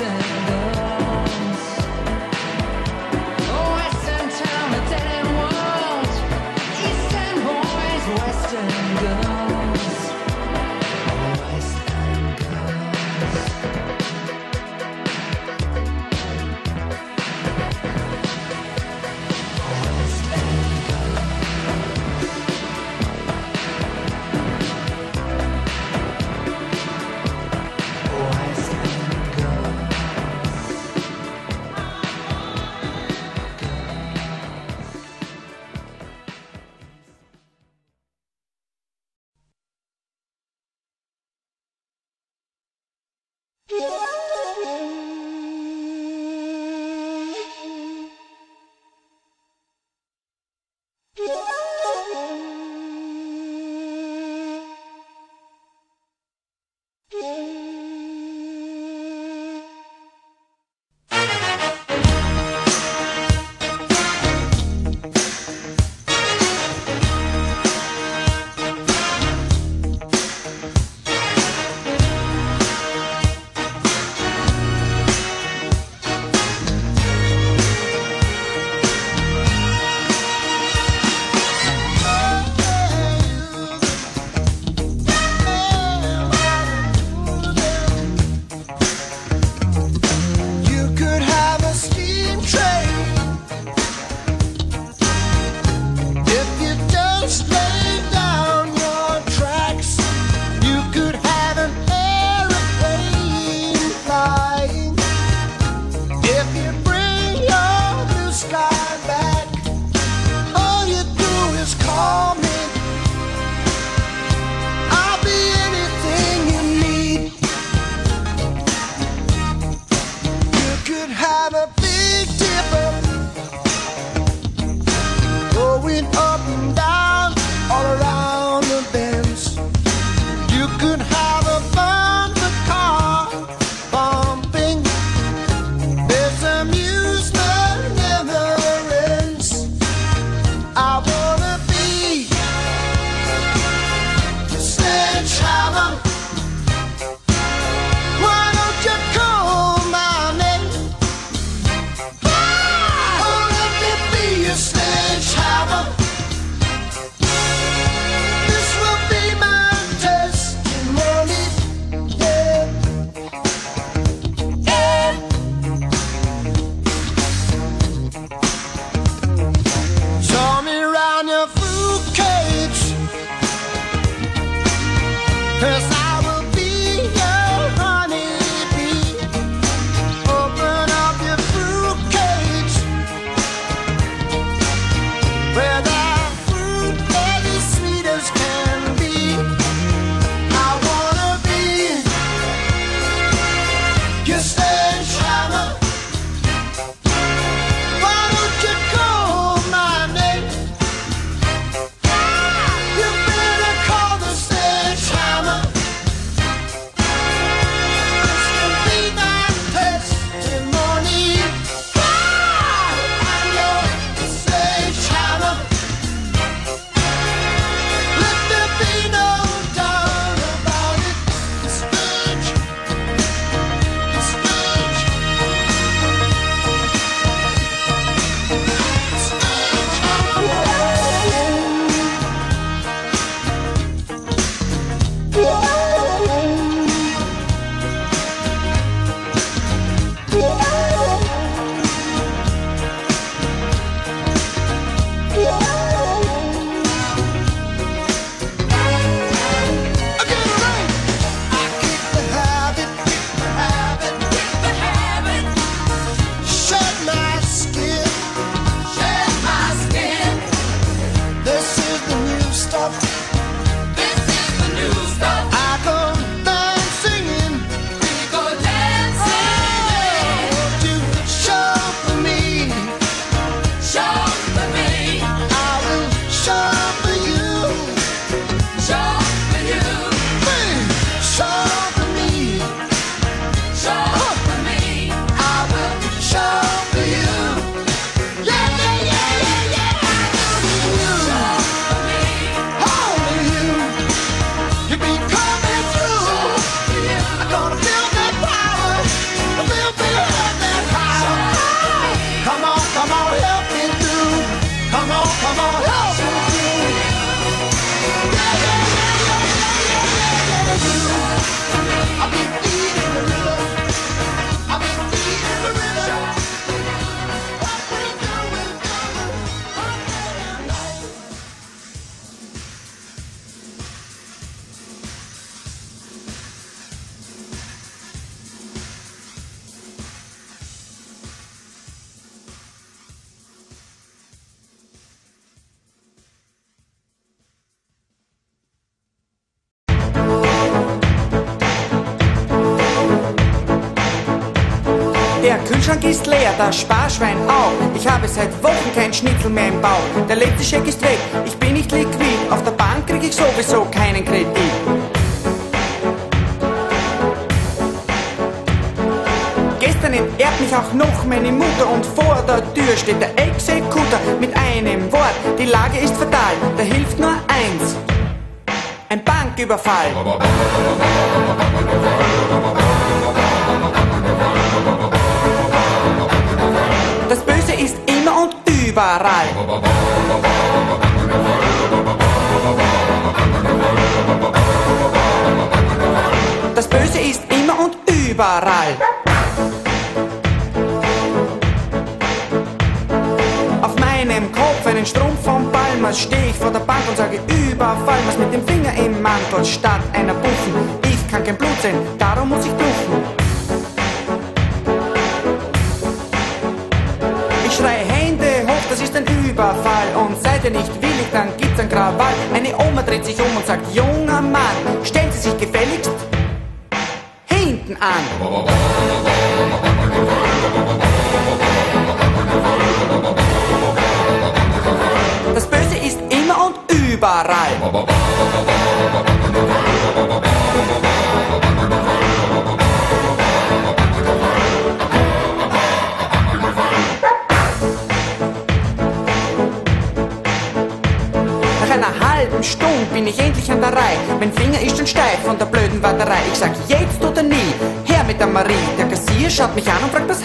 listen. 0.00 0.33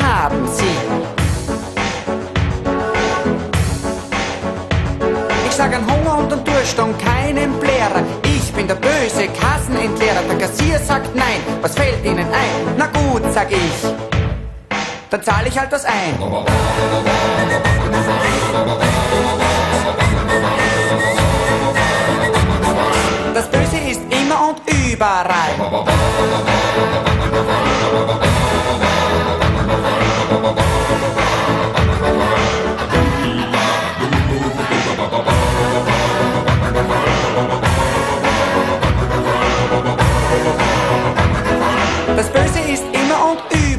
haben 0.01 0.47
sie. 0.47 0.77
Ich 5.47 5.55
sag 5.55 5.73
an 5.75 5.85
Hunger 5.85 6.19
und 6.19 6.31
an 6.33 6.43
Durst 6.43 6.79
und 6.79 6.97
keinen 6.99 7.59
Blärer. 7.59 8.03
Ich 8.23 8.53
bin 8.53 8.67
der 8.67 8.75
böse 8.75 9.27
Kassenentleerer. 9.39 10.21
Der 10.29 10.37
Kassier 10.37 10.79
sagt 10.79 11.15
nein, 11.15 11.41
was 11.61 11.75
fällt 11.75 12.03
ihnen 12.05 12.27
ein? 12.27 12.75
Na 12.77 12.87
gut, 12.87 13.23
sag 13.33 13.51
ich. 13.51 13.59
Dann 15.09 15.23
zahle 15.23 15.47
ich 15.47 15.57
halt 15.57 15.71
was 15.71 15.85
ein. 15.85 16.19
Das 23.33 23.49
Böse 23.49 23.77
ist 23.89 24.01
immer 24.09 24.49
und 24.49 24.61
überall. 24.67 25.55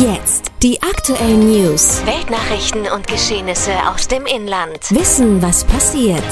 Jetzt 0.00 0.52
die 0.62 0.80
aktuellen 0.80 1.50
News. 1.50 2.02
Weltnachrichten 2.06 2.82
und 2.94 3.08
Geschehnisse 3.08 3.72
aus 3.92 4.06
dem 4.06 4.26
Inland. 4.26 4.78
Wissen, 4.90 5.42
was 5.42 5.64
passiert. 5.64 6.22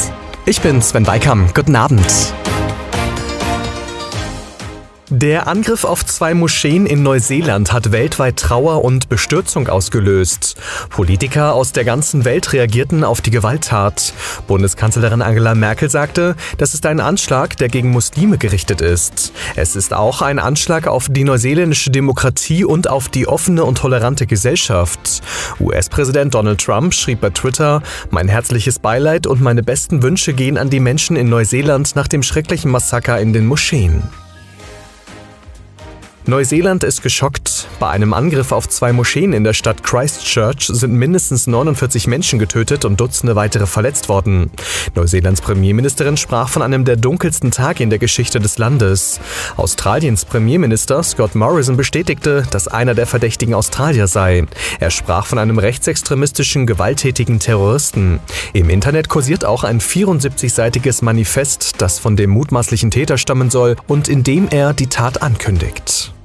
Ich 0.45 0.61
bin 0.61 0.81
Sven 0.81 1.05
Weikam. 1.05 1.49
Guten 1.53 1.75
Abend. 1.75 2.07
Der 5.19 5.49
Angriff 5.49 5.85
auf 5.85 6.05
zwei 6.05 6.35
Moscheen 6.35 6.85
in 6.85 7.03
Neuseeland 7.03 7.73
hat 7.73 7.91
weltweit 7.91 8.37
Trauer 8.37 8.85
und 8.85 9.09
Bestürzung 9.09 9.67
ausgelöst. 9.67 10.57
Politiker 10.91 11.55
aus 11.55 11.73
der 11.73 11.85
ganzen 11.85 12.27
Welt 12.27 12.53
reagierten 12.53 13.03
auf 13.03 13.23
die 13.23 13.31
Gewalttat. 13.31 14.13
Bundeskanzlerin 14.47 15.23
Angela 15.23 15.55
Merkel 15.55 15.89
sagte, 15.89 16.37
das 16.59 16.75
ist 16.75 16.85
ein 16.85 17.01
Anschlag, 17.01 17.57
der 17.57 17.69
gegen 17.69 17.93
Muslime 17.93 18.37
gerichtet 18.37 18.83
ist. 18.83 19.33
Es 19.55 19.75
ist 19.75 19.95
auch 19.95 20.21
ein 20.21 20.39
Anschlag 20.39 20.87
auf 20.87 21.07
die 21.09 21.25
neuseeländische 21.25 21.91
Demokratie 21.91 22.67
und 22.67 22.91
auf 22.91 23.09
die 23.09 23.27
offene 23.27 23.65
und 23.65 23.79
tolerante 23.79 24.27
Gesellschaft. 24.27 25.23
US-Präsident 25.61 26.35
Donald 26.35 26.61
Trump 26.61 26.93
schrieb 26.93 27.23
bei 27.23 27.31
Twitter, 27.31 27.83
mein 28.11 28.29
herzliches 28.29 28.79
Beileid 28.79 29.27
und 29.27 29.41
meine 29.41 29.63
besten 29.63 30.03
Wünsche 30.03 30.35
gehen 30.35 30.59
an 30.59 30.69
die 30.69 30.81
Menschen 30.81 31.17
in 31.17 31.31
Neuseeland 31.31 31.97
nach 31.97 32.07
dem 32.07 32.23
schrecklichen 32.23 32.71
Massaker 32.71 33.19
in 33.19 33.33
den 33.33 33.47
Moscheen. 33.47 34.03
Neuseeland 36.29 36.83
ist 36.83 37.03
geschockt. 37.03 37.69
Bei 37.79 37.89
einem 37.91 38.13
Angriff 38.13 38.51
auf 38.51 38.69
zwei 38.69 38.93
Moscheen 38.93 39.33
in 39.33 39.45
der 39.45 39.53
Stadt 39.53 39.85
Christchurch 39.85 40.67
sind 40.67 40.93
mindestens 40.93 41.47
49 41.47 42.09
Menschen 42.09 42.41
getötet 42.41 42.85
und 42.85 42.99
Dutzende 42.99 43.37
weitere 43.37 43.67
verletzt 43.67 44.09
worden. 44.09 44.51
Neuseelands 44.97 45.41
Premierministerin 45.41 46.17
sprach 46.17 46.49
von 46.49 46.63
einem 46.63 46.85
der 46.85 46.97
dunkelsten 46.97 47.53
Tage 47.53 47.85
in 47.85 47.91
der 47.91 48.01
Geschichte 48.01 48.41
des 48.41 48.59
Landes. 48.59 49.21
Australiens 49.57 50.25
Premierminister 50.25 51.01
Scott 51.05 51.37
Morrison 51.37 51.77
bestätigte, 51.77 52.43
dass 52.51 52.67
einer 52.67 52.97
der 52.97 53.07
Verdächtigen 53.07 53.55
Australier 53.55 54.09
sei. 54.09 54.47
Er 54.81 54.91
sprach 54.91 55.27
von 55.27 55.39
einem 55.39 55.61
rechtsextremistischen, 55.61 56.67
gewalttätigen 56.67 57.39
Terroristen. 57.39 58.19
Im 58.53 58.69
Internet 58.69 59.09
kursiert 59.09 59.45
auch 59.45 59.63
ein 59.63 59.81
74-seitiges 59.81 61.05
Manifest, 61.05 61.75
das 61.79 62.01
von 62.01 62.17
dem 62.17 62.31
mutmaßlichen 62.31 62.91
Täter 62.91 63.17
stammen 63.17 63.49
soll 63.49 63.77
und 63.87 64.09
in 64.09 64.25
dem 64.25 64.49
er 64.49 64.75
die 64.75 64.89
Tat 64.89 65.23
ankündigt. 65.23 66.16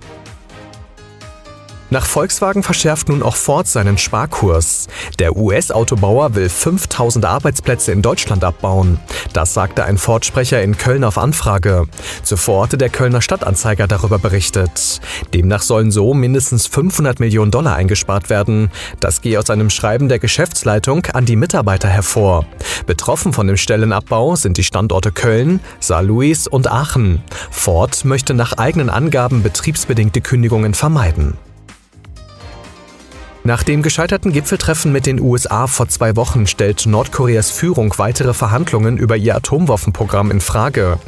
Nach 1.93 2.05
Volkswagen 2.05 2.63
verschärft 2.63 3.09
nun 3.09 3.21
auch 3.21 3.35
Ford 3.35 3.67
seinen 3.67 3.97
Sparkurs. 3.97 4.87
Der 5.19 5.35
US-Autobauer 5.35 6.35
will 6.35 6.47
5000 6.47 7.25
Arbeitsplätze 7.25 7.91
in 7.91 8.01
Deutschland 8.01 8.45
abbauen. 8.45 8.97
Das 9.33 9.53
sagte 9.53 9.83
ein 9.83 9.97
Ford-Sprecher 9.97 10.61
in 10.63 10.77
Köln 10.77 11.03
auf 11.03 11.17
Anfrage. 11.17 11.87
Zuvor 12.23 12.63
hatte 12.63 12.77
der 12.77 12.87
Kölner 12.87 13.21
Stadtanzeiger 13.21 13.87
darüber 13.87 14.19
berichtet. 14.19 15.01
Demnach 15.33 15.61
sollen 15.61 15.91
so 15.91 16.13
mindestens 16.13 16.65
500 16.65 17.19
Millionen 17.19 17.51
Dollar 17.51 17.75
eingespart 17.75 18.29
werden. 18.29 18.71
Das 19.01 19.19
gehe 19.19 19.37
aus 19.37 19.49
einem 19.49 19.69
Schreiben 19.69 20.07
der 20.07 20.19
Geschäftsleitung 20.19 21.07
an 21.07 21.25
die 21.25 21.35
Mitarbeiter 21.35 21.89
hervor. 21.89 22.45
Betroffen 22.85 23.33
von 23.33 23.47
dem 23.47 23.57
Stellenabbau 23.57 24.37
sind 24.37 24.55
die 24.55 24.63
Standorte 24.63 25.11
Köln, 25.11 25.59
Saarlouis 25.81 26.47
und 26.47 26.71
Aachen. 26.71 27.21
Ford 27.49 28.05
möchte 28.05 28.33
nach 28.33 28.53
eigenen 28.53 28.89
Angaben 28.89 29.43
betriebsbedingte 29.43 30.21
Kündigungen 30.21 30.73
vermeiden. 30.73 31.37
Nach 33.43 33.63
dem 33.63 33.81
gescheiterten 33.81 34.31
Gipfeltreffen 34.31 34.91
mit 34.91 35.07
den 35.07 35.19
USA 35.19 35.65
vor 35.65 35.87
zwei 35.87 36.15
Wochen 36.15 36.45
stellt 36.45 36.85
Nordkoreas 36.85 37.49
Führung 37.49 37.91
weitere 37.97 38.35
Verhandlungen 38.35 38.97
über 38.97 39.17
ihr 39.17 39.35
Atomwaffenprogramm 39.35 40.29
in 40.29 40.41
Frage. 40.41 40.99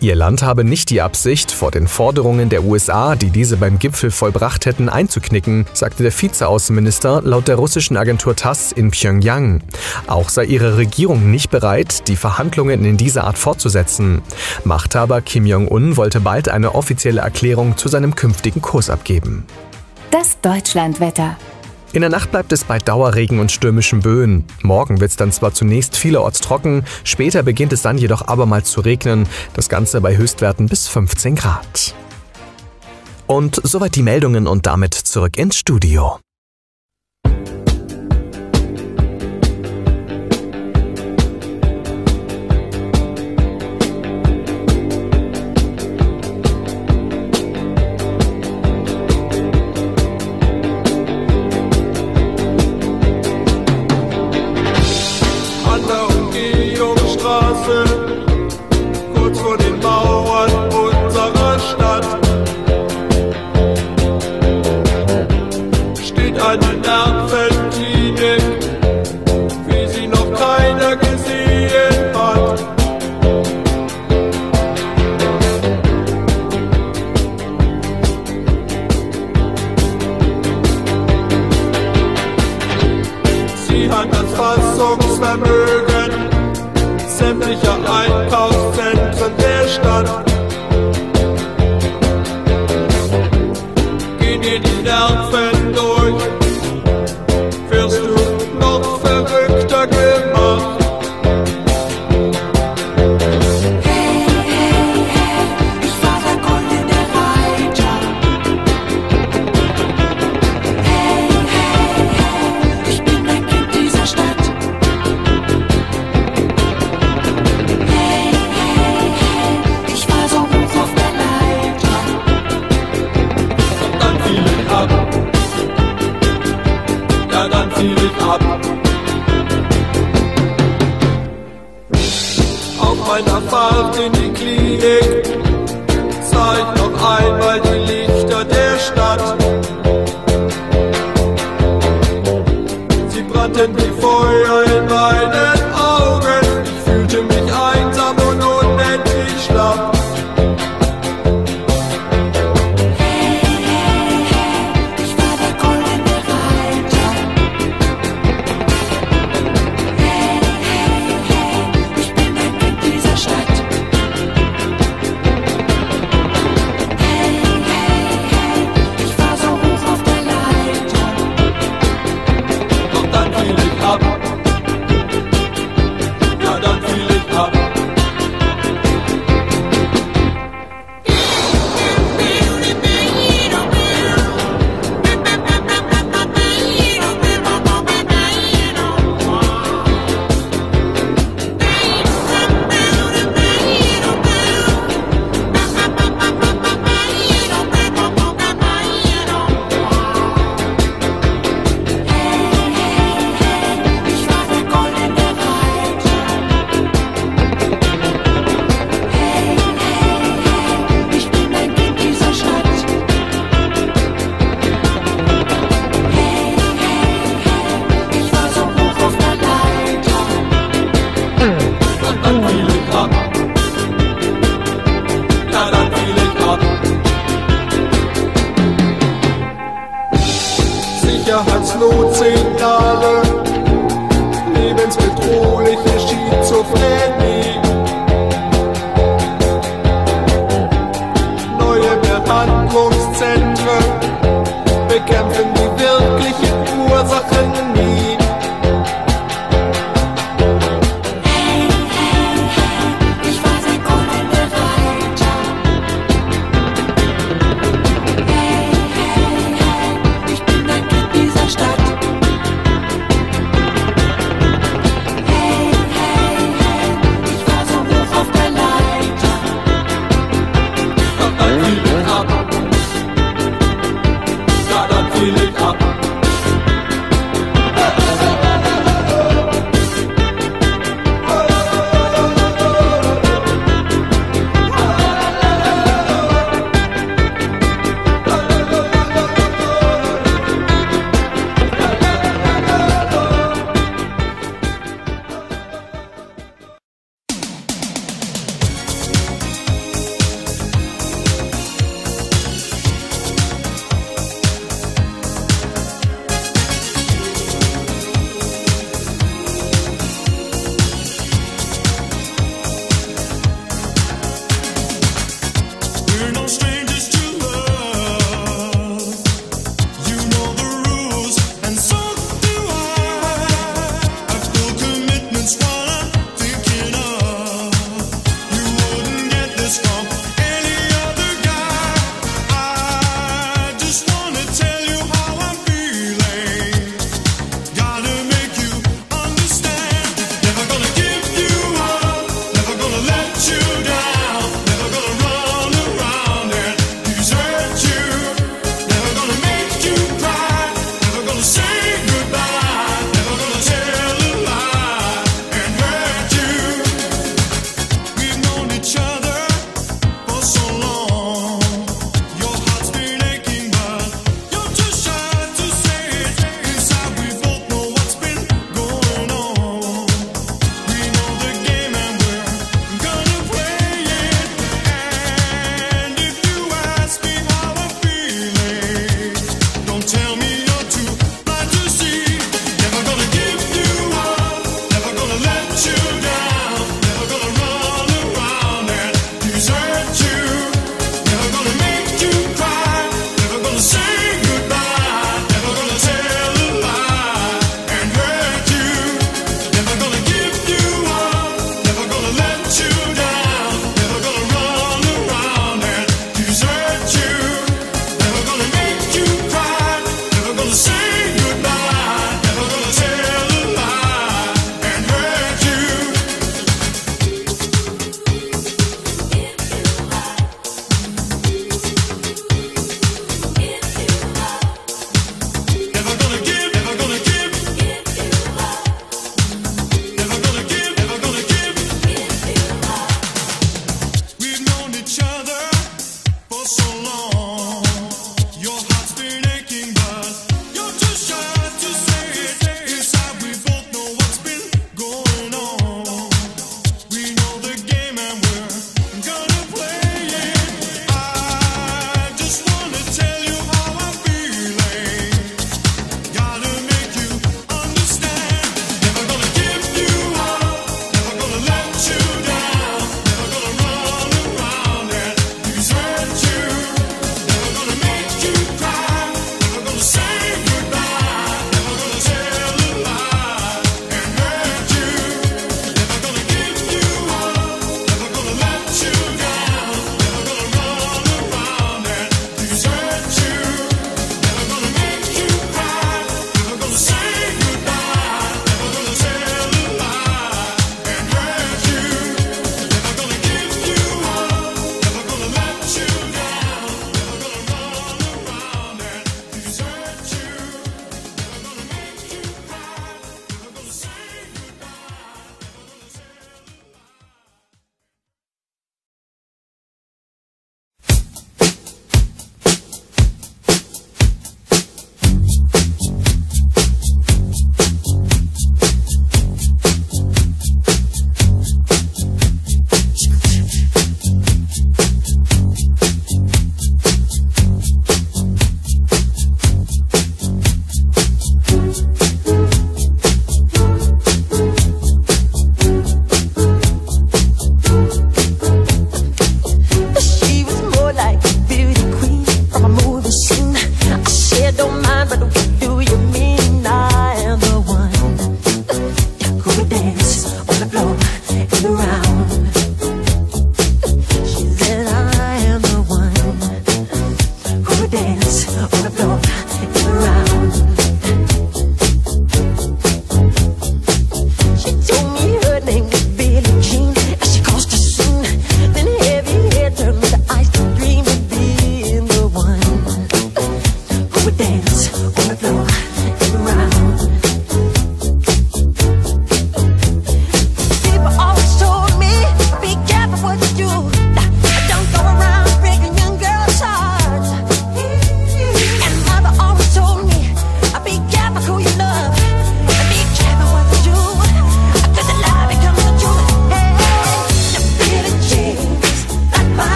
Ihr 0.00 0.14
Land 0.14 0.42
habe 0.42 0.64
nicht 0.64 0.88
die 0.88 1.02
Absicht, 1.02 1.52
vor 1.52 1.70
den 1.70 1.86
Forderungen 1.86 2.48
der 2.48 2.64
USA, 2.64 3.14
die 3.14 3.28
diese 3.28 3.58
beim 3.58 3.78
Gipfel 3.78 4.10
vollbracht 4.10 4.64
hätten, 4.64 4.88
einzuknicken, 4.88 5.66
sagte 5.74 6.02
der 6.02 6.18
Vizeaußenminister 6.18 7.20
laut 7.22 7.46
der 7.46 7.56
russischen 7.56 7.98
Agentur 7.98 8.34
TASS 8.36 8.72
in 8.72 8.90
Pyongyang. 8.90 9.62
Auch 10.06 10.30
sei 10.30 10.44
ihre 10.44 10.78
Regierung 10.78 11.30
nicht 11.30 11.50
bereit, 11.50 12.08
die 12.08 12.16
Verhandlungen 12.16 12.86
in 12.86 12.96
dieser 12.96 13.24
Art 13.24 13.36
fortzusetzen. 13.36 14.22
Machthaber 14.64 15.20
Kim 15.20 15.44
Jong-un 15.44 15.98
wollte 15.98 16.20
bald 16.20 16.48
eine 16.48 16.74
offizielle 16.74 17.20
Erklärung 17.20 17.76
zu 17.76 17.88
seinem 17.88 18.14
künftigen 18.14 18.62
Kurs 18.62 18.88
abgeben. 18.88 19.44
Das 20.10 20.40
Deutschlandwetter. 20.40 21.36
In 21.92 22.00
der 22.00 22.08
Nacht 22.08 22.30
bleibt 22.30 22.52
es 22.52 22.64
bei 22.64 22.78
Dauerregen 22.78 23.38
und 23.38 23.52
stürmischen 23.52 24.00
Böen. 24.00 24.44
Morgen 24.62 25.00
wird 25.00 25.10
es 25.10 25.16
dann 25.16 25.30
zwar 25.30 25.52
zunächst 25.52 25.94
vielerorts 25.94 26.40
trocken, 26.40 26.84
später 27.04 27.42
beginnt 27.42 27.74
es 27.74 27.82
dann 27.82 27.98
jedoch 27.98 28.26
abermals 28.28 28.70
zu 28.70 28.80
regnen, 28.80 29.28
das 29.52 29.68
Ganze 29.68 30.00
bei 30.00 30.16
Höchstwerten 30.16 30.68
bis 30.68 30.88
15 30.88 31.34
Grad. 31.34 31.94
Und 33.26 33.60
soweit 33.62 33.94
die 33.94 34.02
Meldungen 34.02 34.46
und 34.46 34.66
damit 34.66 34.94
zurück 34.94 35.36
ins 35.36 35.56
Studio. 35.58 36.18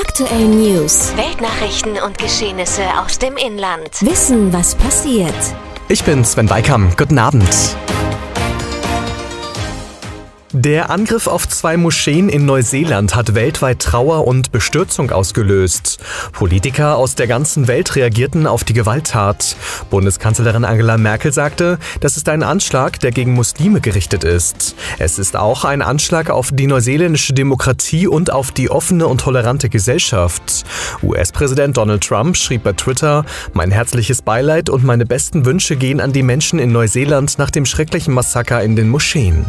Aktuellen 0.00 0.58
News. 0.58 1.16
Weltnachrichten 1.16 1.92
und 2.04 2.18
Geschehnisse 2.18 2.82
aus 2.98 3.18
dem 3.18 3.36
Inland. 3.36 3.88
Wissen, 4.00 4.52
was 4.52 4.74
passiert. 4.74 5.34
Ich 5.88 6.04
bin 6.04 6.24
Sven 6.24 6.50
Weikam. 6.50 6.90
Guten 6.96 7.18
Abend. 7.18 7.48
Der 10.66 10.90
Angriff 10.90 11.28
auf 11.28 11.46
zwei 11.48 11.76
Moscheen 11.76 12.28
in 12.28 12.44
Neuseeland 12.44 13.14
hat 13.14 13.36
weltweit 13.36 13.78
Trauer 13.78 14.26
und 14.26 14.50
Bestürzung 14.50 15.12
ausgelöst. 15.12 16.00
Politiker 16.32 16.96
aus 16.96 17.14
der 17.14 17.28
ganzen 17.28 17.68
Welt 17.68 17.94
reagierten 17.94 18.48
auf 18.48 18.64
die 18.64 18.72
Gewalttat. 18.72 19.54
Bundeskanzlerin 19.90 20.64
Angela 20.64 20.98
Merkel 20.98 21.32
sagte, 21.32 21.78
das 22.00 22.16
ist 22.16 22.28
ein 22.28 22.42
Anschlag, 22.42 22.98
der 22.98 23.12
gegen 23.12 23.34
Muslime 23.34 23.80
gerichtet 23.80 24.24
ist. 24.24 24.74
Es 24.98 25.20
ist 25.20 25.36
auch 25.36 25.64
ein 25.64 25.82
Anschlag 25.82 26.30
auf 26.30 26.50
die 26.52 26.66
neuseeländische 26.66 27.32
Demokratie 27.32 28.08
und 28.08 28.32
auf 28.32 28.50
die 28.50 28.68
offene 28.68 29.06
und 29.06 29.20
tolerante 29.20 29.68
Gesellschaft. 29.68 30.64
US-Präsident 31.00 31.76
Donald 31.76 32.02
Trump 32.02 32.36
schrieb 32.36 32.64
bei 32.64 32.72
Twitter, 32.72 33.24
mein 33.52 33.70
herzliches 33.70 34.20
Beileid 34.20 34.68
und 34.68 34.82
meine 34.82 35.06
besten 35.06 35.44
Wünsche 35.44 35.76
gehen 35.76 36.00
an 36.00 36.12
die 36.12 36.24
Menschen 36.24 36.58
in 36.58 36.72
Neuseeland 36.72 37.38
nach 37.38 37.52
dem 37.52 37.66
schrecklichen 37.66 38.12
Massaker 38.12 38.64
in 38.64 38.74
den 38.74 38.88
Moscheen. 38.88 39.46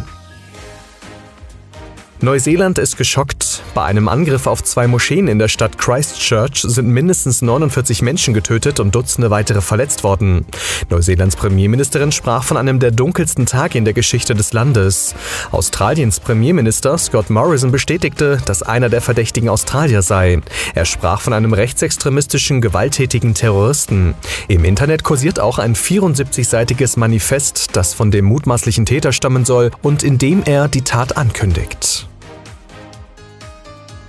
Neuseeland 2.20 2.78
ist 2.78 2.96
geschockt. 2.96 3.62
Bei 3.74 3.84
einem 3.84 4.08
Angriff 4.08 4.48
auf 4.48 4.64
zwei 4.64 4.88
Moscheen 4.88 5.28
in 5.28 5.38
der 5.38 5.46
Stadt 5.46 5.78
Christchurch 5.78 6.62
sind 6.62 6.88
mindestens 6.88 7.42
49 7.42 8.02
Menschen 8.02 8.34
getötet 8.34 8.80
und 8.80 8.92
Dutzende 8.92 9.30
weitere 9.30 9.60
verletzt 9.60 10.02
worden. 10.02 10.44
Neuseelands 10.90 11.36
Premierministerin 11.36 12.10
sprach 12.10 12.42
von 12.42 12.56
einem 12.56 12.80
der 12.80 12.90
dunkelsten 12.90 13.46
Tage 13.46 13.78
in 13.78 13.84
der 13.84 13.94
Geschichte 13.94 14.34
des 14.34 14.52
Landes. 14.52 15.14
Australiens 15.52 16.18
Premierminister 16.18 16.98
Scott 16.98 17.30
Morrison 17.30 17.70
bestätigte, 17.70 18.38
dass 18.46 18.64
einer 18.64 18.88
der 18.88 19.00
Verdächtigen 19.00 19.48
Australier 19.48 20.02
sei. 20.02 20.40
Er 20.74 20.86
sprach 20.86 21.20
von 21.20 21.32
einem 21.32 21.52
rechtsextremistischen, 21.52 22.60
gewalttätigen 22.60 23.34
Terroristen. 23.34 24.14
Im 24.48 24.64
Internet 24.64 25.04
kursiert 25.04 25.38
auch 25.38 25.60
ein 25.60 25.76
74-seitiges 25.76 26.98
Manifest, 26.98 27.76
das 27.76 27.94
von 27.94 28.10
dem 28.10 28.24
mutmaßlichen 28.24 28.86
Täter 28.86 29.12
stammen 29.12 29.44
soll 29.44 29.70
und 29.82 30.02
in 30.02 30.18
dem 30.18 30.42
er 30.42 30.66
die 30.66 30.82
Tat 30.82 31.16
ankündigt. 31.16 32.07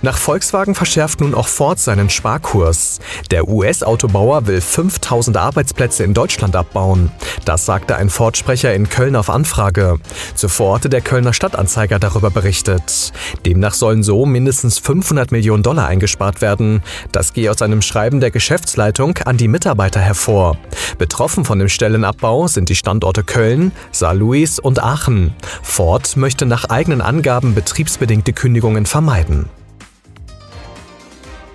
Nach 0.02 0.16
Volkswagen 0.16 0.74
verschärft 0.74 1.20
nun 1.20 1.34
auch 1.34 1.46
Ford 1.46 1.78
seinen 1.78 2.08
Sparkurs. 2.08 3.00
Der 3.30 3.48
US-Autobauer 3.48 4.46
will 4.46 4.62
5000 4.62 5.36
Arbeitsplätze 5.36 6.04
in 6.04 6.14
Deutschland 6.14 6.56
abbauen. 6.56 7.12
Das 7.44 7.66
sagte 7.66 7.96
ein 7.96 8.08
Ford-Sprecher 8.08 8.72
in 8.72 8.88
Köln 8.88 9.14
auf 9.14 9.28
Anfrage. 9.28 9.98
Zuvor 10.34 10.76
hatte 10.76 10.88
der 10.88 11.02
Kölner 11.02 11.34
Stadtanzeiger 11.34 11.98
darüber 11.98 12.30
berichtet. 12.30 13.12
Demnach 13.44 13.74
sollen 13.74 14.02
so 14.02 14.24
mindestens 14.24 14.78
500 14.78 15.32
Millionen 15.32 15.62
Dollar 15.62 15.86
eingespart 15.88 16.40
werden. 16.40 16.82
Das 17.12 17.34
gehe 17.34 17.50
aus 17.50 17.60
einem 17.60 17.82
Schreiben 17.82 18.20
der 18.20 18.30
Geschäftsleitung 18.30 19.18
an 19.18 19.36
die 19.36 19.48
Mitarbeiter 19.48 20.00
hervor. 20.00 20.56
Betroffen 20.96 21.44
von 21.44 21.58
dem 21.58 21.68
Stellenabbau 21.68 22.46
sind 22.46 22.70
die 22.70 22.76
Standorte 22.76 23.22
Köln, 23.22 23.72
Saarlouis 23.92 24.58
und 24.58 24.82
Aachen. 24.82 25.34
Ford 25.62 26.16
möchte 26.16 26.46
nach 26.46 26.64
eigenen 26.64 27.02
Angaben 27.02 27.54
betriebsbedingte 27.54 28.32
Kündigungen 28.32 28.86
vermeiden. 28.86 29.50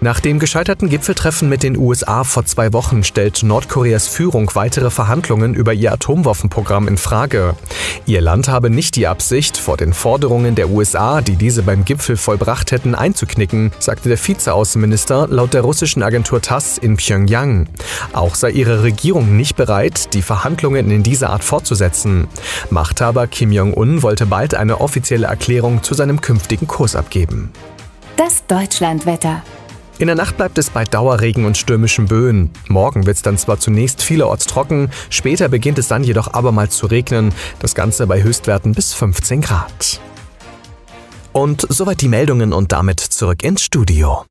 Nach 0.05 0.19
dem 0.19 0.37
gescheiterten 0.37 0.87
Gipfeltreffen 0.87 1.49
mit 1.49 1.63
den 1.63 1.75
USA 1.75 2.23
vor 2.23 2.45
zwei 2.45 2.73
Wochen 2.73 3.03
stellt 3.03 3.41
Nordkoreas 3.41 4.07
Führung 4.07 4.51
weitere 4.53 4.91
Verhandlungen 4.91 5.55
über 5.55 5.73
ihr 5.73 5.91
Atomwaffenprogramm 5.91 6.87
in 6.87 6.97
Frage. 6.97 7.55
Ihr 8.05 8.21
Land 8.21 8.47
habe 8.47 8.69
nicht 8.69 8.97
die 8.97 9.07
Absicht, 9.07 9.57
vor 9.57 9.77
den 9.77 9.93
Forderungen 9.93 10.53
der 10.53 10.69
USA, 10.69 11.21
die 11.21 11.37
diese 11.37 11.63
beim 11.63 11.85
Gipfel 11.85 12.17
vollbracht 12.17 12.71
hätten, 12.71 12.93
einzuknicken, 12.93 13.71
sagte 13.79 14.07
der 14.07 14.19
Vizeaußenminister 14.19 15.27
laut 15.27 15.55
der 15.55 15.61
russischen 15.61 16.03
Agentur 16.03 16.39
TASS 16.39 16.77
in 16.77 16.97
Pyongyang. 16.97 17.67
Auch 18.13 18.35
sei 18.35 18.51
ihre 18.51 18.83
Regierung 18.83 19.35
nicht 19.35 19.55
bereit, 19.55 20.13
die 20.13 20.21
Verhandlungen 20.21 20.91
in 20.91 21.01
dieser 21.01 21.31
Art 21.31 21.43
fortzusetzen. 21.43 22.27
Machthaber 22.69 23.25
Kim 23.25 23.51
Jong-un 23.51 24.03
wollte 24.03 24.27
bald 24.27 24.53
eine 24.53 24.81
offizielle 24.81 25.25
Erklärung 25.25 25.81
zu 25.81 25.95
seinem 25.95 26.21
künftigen 26.21 26.67
Kurs 26.67 26.95
abgeben. 26.95 27.49
Das 28.17 28.45
Deutschlandwetter. 28.45 29.41
In 29.97 30.07
der 30.07 30.15
Nacht 30.17 30.35
bleibt 30.35 30.57
es 30.57 30.69
bei 30.69 30.83
Dauerregen 30.83 31.45
und 31.45 31.57
stürmischen 31.57 32.07
Böen. 32.07 32.49
Morgen 32.67 33.05
wird 33.05 33.15
es 33.15 33.21
dann 33.21 33.37
zwar 33.37 33.59
zunächst 33.59 34.03
vielerorts 34.03 34.45
trocken, 34.45 34.89
später 35.09 35.47
beginnt 35.47 35.79
es 35.79 35.87
dann 35.87 36.03
jedoch 36.03 36.33
abermals 36.33 36.75
zu 36.75 36.87
regnen. 36.87 37.33
Das 37.59 37.75
Ganze 37.75 38.05
bei 38.05 38.21
Höchstwerten 38.21 38.73
bis 38.73 38.93
15 38.93 39.39
Grad. 39.39 40.01
Und 41.31 41.65
soweit 41.69 42.01
die 42.01 42.09
Meldungen 42.09 42.51
und 42.51 42.73
damit 42.73 42.99
zurück 42.99 43.41
ins 43.43 43.61
Studio. 43.61 44.25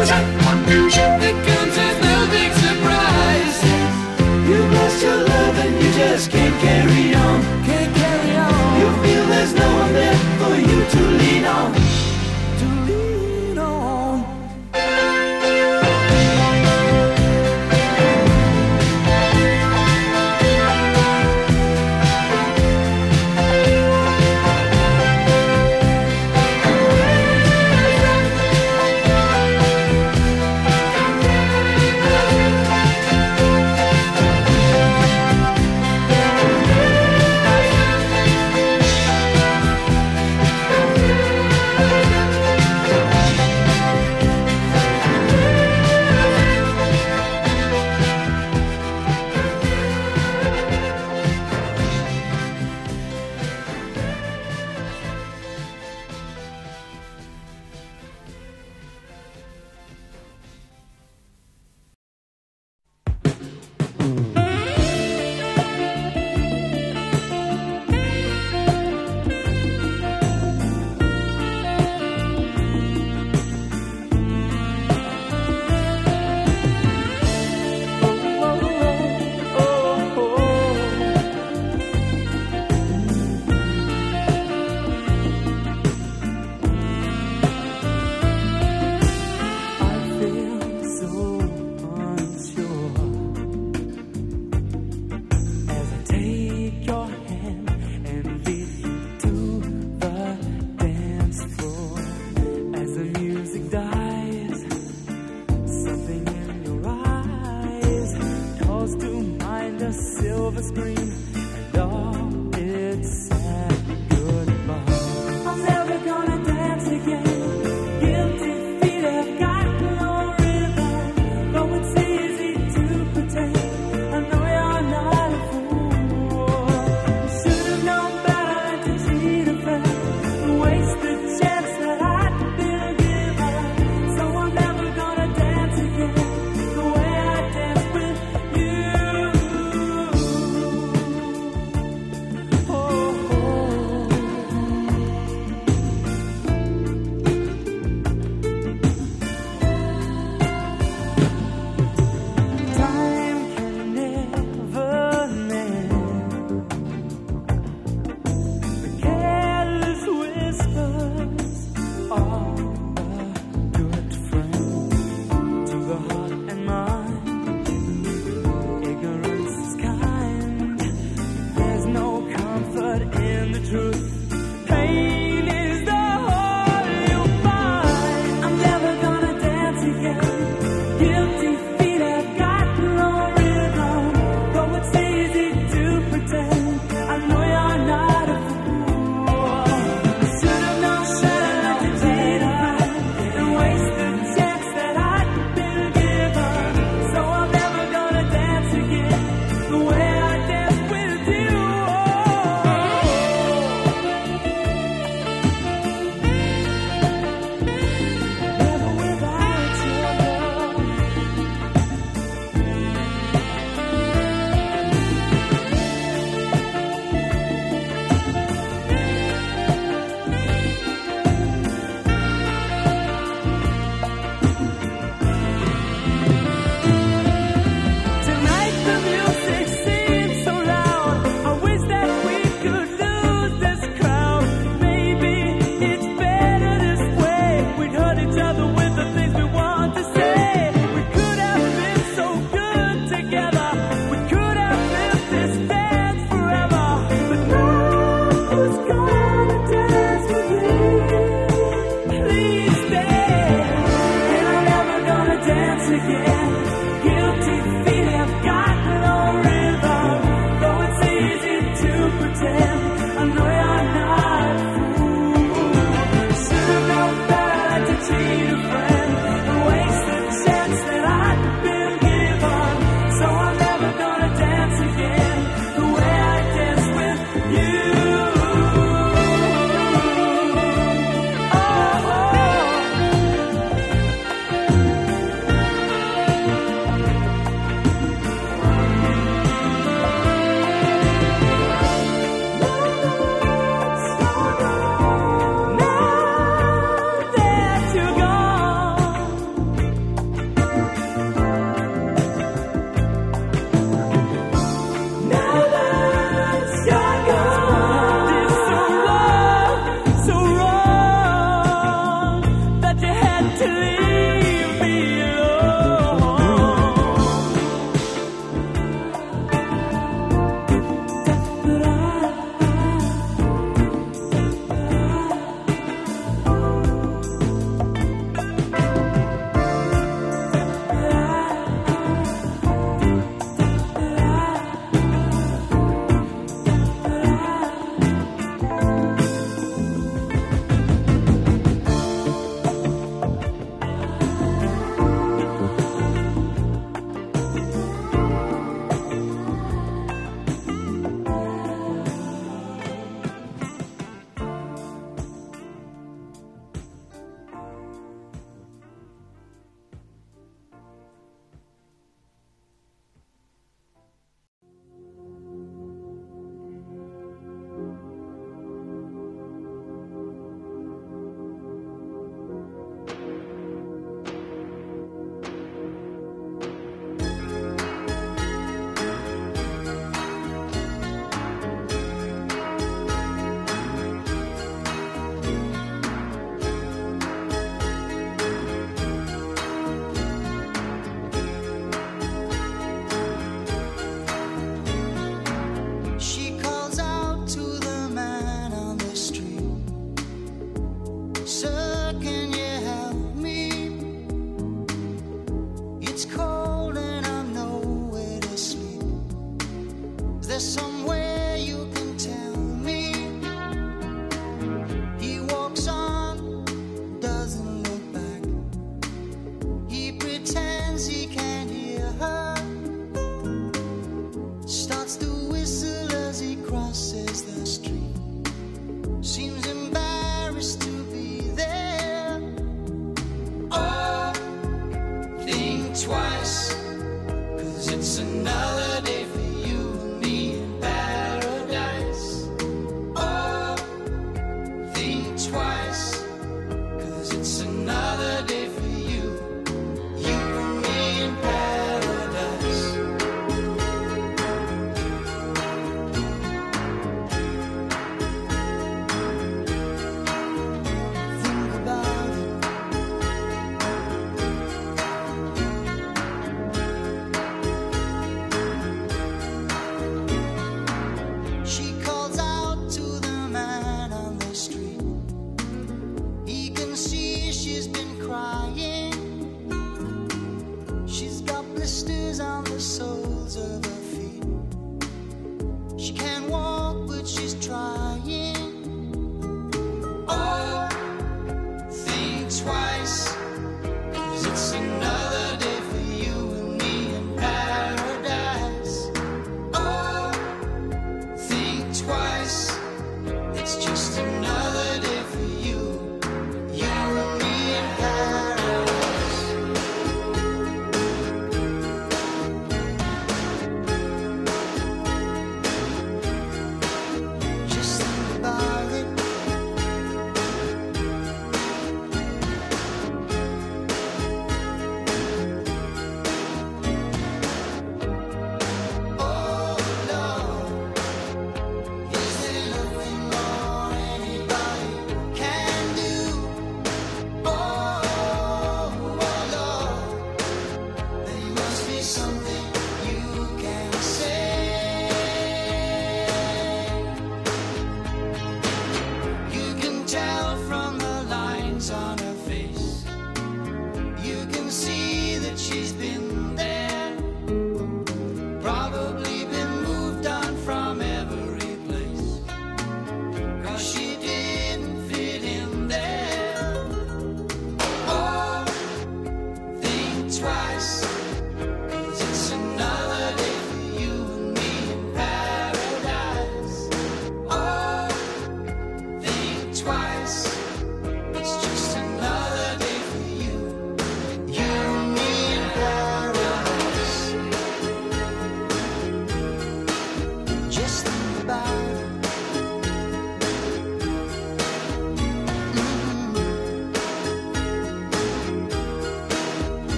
confusion, 0.00 0.38
confusion, 0.38 1.20
confusion. 1.20 1.59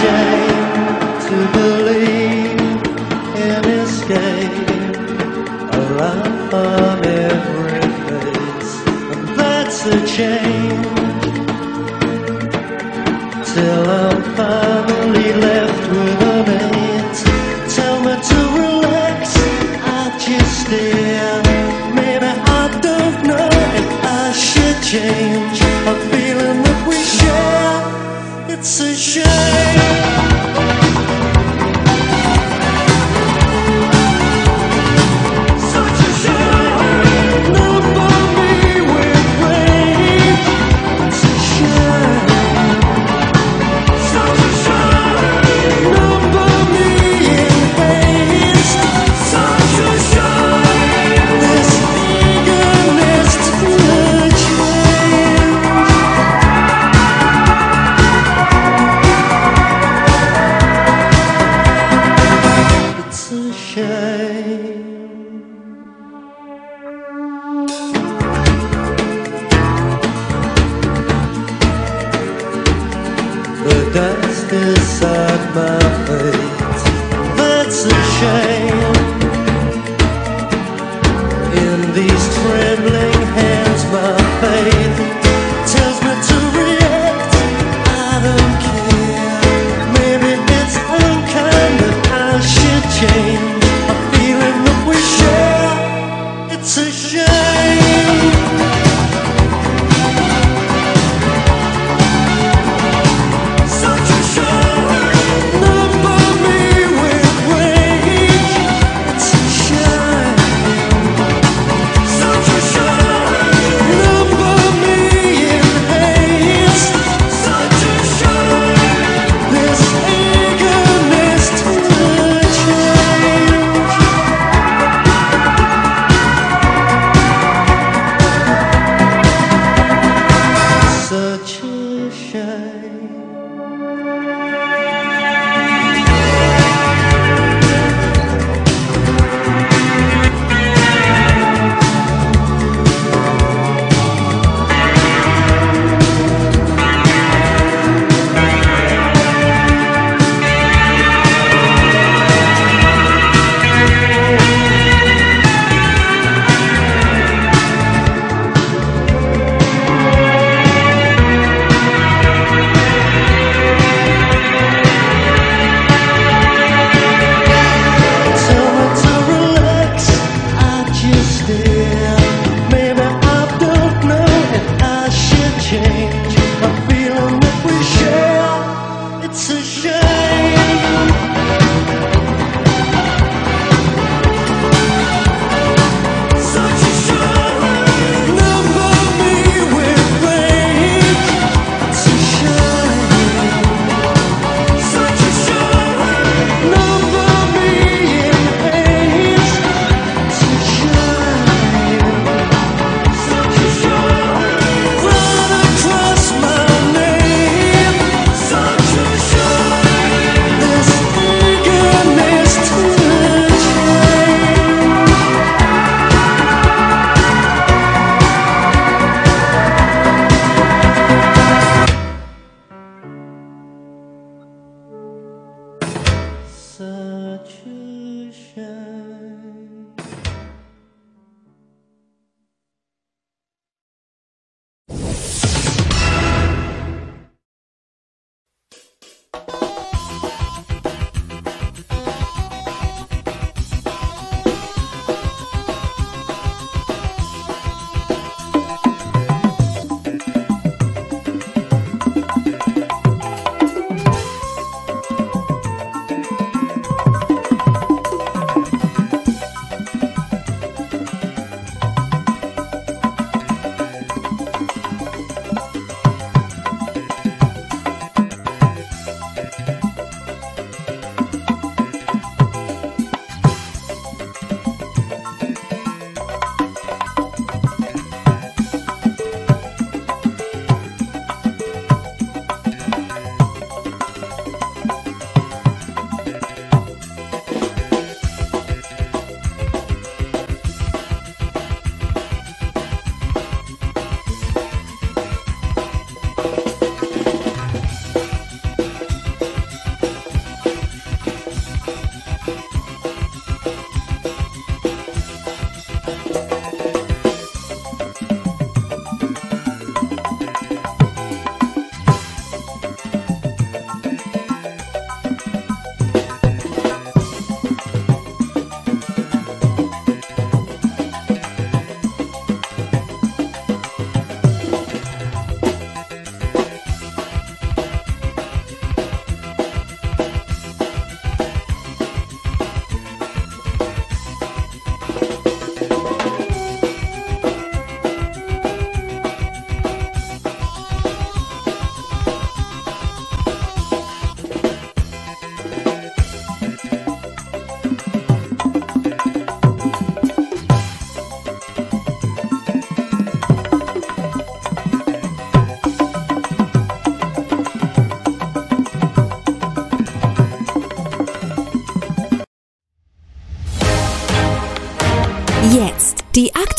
to 0.00 1.36
believe 1.58 2.60
in 3.46 3.64
escape 3.82 4.68
a 5.72 5.82
life 6.00 6.50
from 6.50 6.98
every 7.04 7.80
face. 8.06 8.72
That's 9.36 9.86
a 9.86 9.98
change 10.06 11.24
till 13.52 13.90
I'm 13.90 14.22
found. 14.36 14.77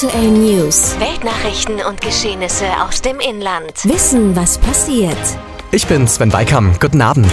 Aktuellen 0.01 0.45
News. 0.45 0.97
Weltnachrichten 0.97 1.81
und 1.81 1.99
Geschehnisse 1.99 2.67
aus 2.81 3.01
dem 3.01 3.19
Inland. 3.19 3.83
Wissen, 3.83 4.33
was 4.33 4.57
passiert. 4.57 5.17
Ich 5.71 5.87
bin 5.87 6.07
Sven 6.07 6.31
Weikam. 6.31 6.71
Guten 6.79 7.01
Abend. 7.01 7.27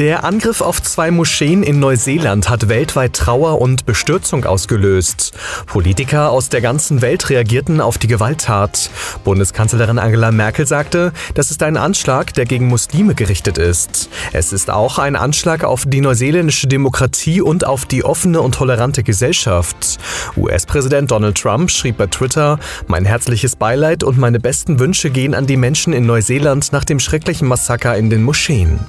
Der 0.00 0.24
Angriff 0.24 0.62
auf 0.62 0.80
zwei 0.80 1.10
Moscheen 1.10 1.62
in 1.62 1.78
Neuseeland 1.78 2.48
hat 2.48 2.70
weltweit 2.70 3.12
Trauer 3.12 3.60
und 3.60 3.84
Bestürzung 3.84 4.46
ausgelöst. 4.46 5.34
Politiker 5.66 6.30
aus 6.30 6.48
der 6.48 6.62
ganzen 6.62 7.02
Welt 7.02 7.28
reagierten 7.28 7.82
auf 7.82 7.98
die 7.98 8.06
Gewalttat. 8.06 8.88
Bundeskanzlerin 9.24 9.98
Angela 9.98 10.30
Merkel 10.30 10.66
sagte, 10.66 11.12
das 11.34 11.50
ist 11.50 11.62
ein 11.62 11.76
Anschlag, 11.76 12.32
der 12.32 12.46
gegen 12.46 12.68
Muslime 12.68 13.14
gerichtet 13.14 13.58
ist. 13.58 14.08
Es 14.32 14.54
ist 14.54 14.70
auch 14.70 14.98
ein 14.98 15.16
Anschlag 15.16 15.64
auf 15.64 15.84
die 15.86 16.00
neuseeländische 16.00 16.66
Demokratie 16.66 17.42
und 17.42 17.66
auf 17.66 17.84
die 17.84 18.02
offene 18.02 18.40
und 18.40 18.54
tolerante 18.54 19.02
Gesellschaft. 19.02 19.98
US-Präsident 20.34 21.10
Donald 21.10 21.36
Trump 21.36 21.70
schrieb 21.70 21.98
bei 21.98 22.06
Twitter, 22.06 22.58
mein 22.86 23.04
herzliches 23.04 23.54
Beileid 23.54 24.02
und 24.02 24.16
meine 24.16 24.40
besten 24.40 24.78
Wünsche 24.78 25.10
gehen 25.10 25.34
an 25.34 25.46
die 25.46 25.58
Menschen 25.58 25.92
in 25.92 26.06
Neuseeland 26.06 26.72
nach 26.72 26.86
dem 26.86 27.00
schrecklichen 27.00 27.46
Massaker 27.46 27.98
in 27.98 28.08
den 28.08 28.22
Moscheen. 28.22 28.80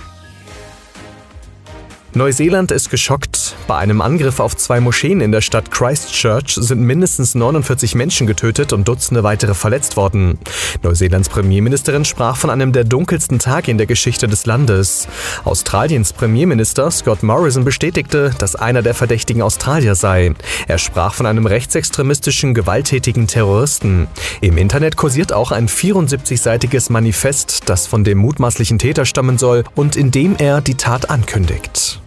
Neuseeland 2.14 2.72
ist 2.72 2.90
geschockt. 2.90 3.56
Bei 3.68 3.78
einem 3.78 4.02
Angriff 4.02 4.42
auf 4.42 4.58
zwei 4.58 4.82
Moscheen 4.82 5.22
in 5.22 5.32
der 5.32 5.40
Stadt 5.40 5.72
Christchurch 5.72 6.56
sind 6.56 6.82
mindestens 6.82 7.36
49 7.36 7.96
Menschen 7.96 8.28
getötet 8.28 8.74
und 8.74 8.86
Dutzende 8.86 9.24
weitere 9.24 9.54
verletzt 9.54 9.96
worden. 9.96 10.38
Neuseelands 10.84 11.30
Premierministerin 11.30 12.04
sprach 12.04 12.36
von 12.36 12.50
einem 12.50 12.74
der 12.74 12.84
dunkelsten 12.84 13.40
Tage 13.40 13.72
in 13.72 13.78
der 13.78 13.88
Geschichte 13.88 14.28
des 14.28 14.46
Landes. 14.46 15.08
Australiens 15.46 16.12
Premierminister 16.12 16.92
Scott 16.92 17.24
Morrison 17.24 17.64
bestätigte, 17.64 18.32
dass 18.40 18.58
einer 18.58 18.82
der 18.82 18.94
Verdächtigen 18.94 19.42
Australier 19.42 19.96
sei. 19.96 20.34
Er 20.68 20.80
sprach 20.80 21.14
von 21.14 21.26
einem 21.26 21.46
rechtsextremistischen, 21.46 22.54
gewalttätigen 22.54 23.28
Terroristen. 23.28 24.08
Im 24.42 24.58
Internet 24.58 24.98
kursiert 24.98 25.32
auch 25.32 25.54
ein 25.54 25.70
74-seitiges 25.70 26.92
Manifest, 26.92 27.70
das 27.70 27.88
von 27.88 28.04
dem 28.04 28.18
mutmaßlichen 28.18 28.80
Täter 28.80 29.06
stammen 29.06 29.38
soll 29.38 29.64
und 29.76 29.96
in 29.96 30.12
dem 30.12 30.36
er 30.36 30.60
die 30.60 30.76
Tat 30.76 31.10
ankündigt. 31.10 32.01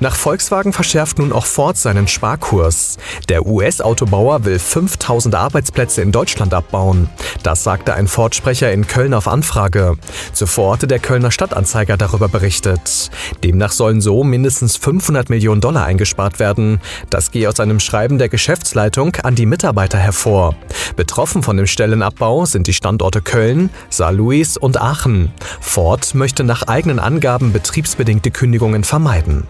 Nach 0.00 0.14
Volkswagen 0.14 0.72
verschärft 0.72 1.18
nun 1.18 1.32
auch 1.32 1.44
Ford 1.44 1.76
seinen 1.76 2.06
Sparkurs. 2.06 2.98
Der 3.28 3.46
US-Autobauer 3.46 4.44
will 4.44 4.60
5000 4.60 5.34
Arbeitsplätze 5.34 6.02
in 6.02 6.12
Deutschland 6.12 6.54
abbauen. 6.54 7.10
Das 7.42 7.64
sagte 7.64 7.94
ein 7.94 8.06
Ford-Sprecher 8.06 8.70
in 8.70 8.86
Köln 8.86 9.12
auf 9.12 9.26
Anfrage. 9.26 9.96
Zuvor 10.32 10.74
hatte 10.74 10.86
der 10.86 11.00
Kölner 11.00 11.32
Stadtanzeiger 11.32 11.96
darüber 11.96 12.28
berichtet. 12.28 13.10
Demnach 13.42 13.72
sollen 13.72 14.00
so 14.00 14.22
mindestens 14.22 14.76
500 14.76 15.30
Millionen 15.30 15.60
Dollar 15.60 15.84
eingespart 15.84 16.38
werden. 16.38 16.80
Das 17.10 17.32
gehe 17.32 17.48
aus 17.48 17.58
einem 17.58 17.80
Schreiben 17.80 18.18
der 18.18 18.28
Geschäftsleitung 18.28 19.16
an 19.24 19.34
die 19.34 19.46
Mitarbeiter 19.46 19.98
hervor. 19.98 20.54
Betroffen 20.94 21.42
von 21.42 21.56
dem 21.56 21.66
Stellenabbau 21.66 22.44
sind 22.44 22.68
die 22.68 22.74
Standorte 22.74 23.20
Köln, 23.20 23.70
Saarlouis 23.90 24.56
und 24.56 24.80
Aachen. 24.80 25.32
Ford 25.60 26.14
möchte 26.14 26.44
nach 26.44 26.62
eigenen 26.62 27.00
Angaben 27.00 27.52
betriebsbedingte 27.52 28.30
Kündigungen 28.30 28.84
vermeiden. 28.84 29.48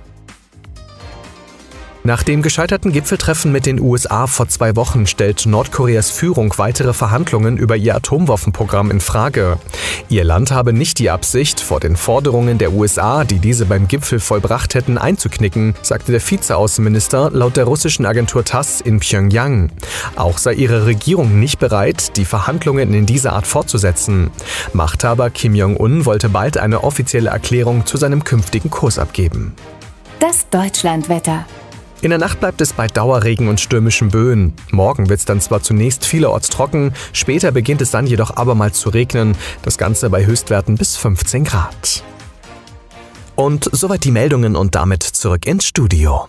Nach 2.05 2.23
dem 2.23 2.43
gescheiterten 2.43 2.93
Gipfeltreffen 2.93 3.53
mit 3.53 3.66
den 3.66 3.81
USA 3.81 4.27
vor 4.27 4.49
zwei 4.49 4.77
Wochen 4.77 5.07
stellt 5.07 5.47
Nordkoreas 5.47 6.11
Führung 6.11 6.55
weitere 6.57 6.93
Verhandlungen 6.93 7.57
über 7.57 7.77
ihr 7.77 7.97
Atomwaffenprogramm 7.97 8.91
in 8.91 9.01
Frage. 9.01 9.59
Ihr 10.09 10.25
Land 10.25 10.51
habe 10.53 10.73
nicht 10.73 11.01
die 11.01 11.11
Absicht, 11.11 11.61
vor 11.61 11.81
den 11.81 11.97
Forderungen 11.97 12.57
der 12.57 12.73
USA, 12.73 13.25
die 13.25 13.41
diese 13.41 13.66
beim 13.66 13.89
Gipfel 13.89 14.20
vollbracht 14.20 14.75
hätten, 14.75 14.97
einzuknicken, 14.97 15.75
sagte 15.83 16.12
der 16.12 16.20
Vizeaußenminister 16.20 17.31
laut 17.33 17.57
der 17.57 17.65
russischen 17.65 18.07
Agentur 18.07 18.45
TASS 18.45 18.81
in 18.81 19.01
Pyongyang. 19.01 19.70
Auch 20.16 20.39
sei 20.39 20.55
ihre 20.55 20.87
Regierung 20.87 21.39
nicht 21.41 21.59
bereit, 21.59 22.16
die 22.16 22.25
Verhandlungen 22.25 22.95
in 22.95 23.07
dieser 23.07 23.33
Art 23.33 23.47
fortzusetzen. 23.47 24.31
Machthaber 24.73 25.31
Kim 25.31 25.55
Jong-un 25.55 26.07
wollte 26.07 26.29
bald 26.29 26.59
eine 26.59 26.85
offizielle 26.85 27.31
Erklärung 27.31 27.87
zu 27.87 27.97
seinem 27.97 28.25
künftigen 28.25 28.70
Kurs 28.70 28.99
abgeben. 28.99 29.55
Das 30.20 30.49
Deutschlandwetter. 30.49 31.45
In 32.01 32.11
der 32.11 32.19
Nacht 32.20 32.39
bleibt 32.39 32.61
es 32.61 32.73
bei 32.73 32.87
Dauerregen 32.87 33.49
und 33.49 33.61
stürmischen 33.61 34.11
Böen. 34.11 34.53
Morgen 34.70 35.09
wird 35.09 35.19
es 35.19 35.25
dann 35.25 35.41
zwar 35.41 35.62
zunächst 35.62 36.07
vielerorts 36.07 36.49
trocken, 36.49 36.93
später 37.12 37.51
beginnt 37.51 37.83
es 37.83 37.91
dann 37.91 38.07
jedoch 38.07 38.37
abermals 38.37 38.79
zu 38.79 38.89
regnen. 38.91 39.37
Das 39.62 39.79
Ganze 39.79 40.09
bei 40.09 40.25
Höchstwerten 40.25 40.77
bis 40.77 40.97
15 40.97 41.43
Grad. 41.43 42.05
Und 43.35 43.69
soweit 43.73 44.05
die 44.05 44.12
Meldungen 44.12 44.55
und 44.55 44.77
damit 44.77 45.03
zurück 45.03 45.45
ins 45.47 45.65
Studio. 45.65 46.29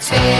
take 0.00 0.35